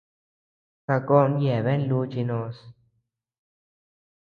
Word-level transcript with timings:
Sakon 0.85 1.31
yeabean 1.45 1.81
luuchi 1.91 2.21
noos. 2.29 2.57